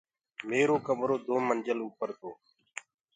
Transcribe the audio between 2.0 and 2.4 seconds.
تو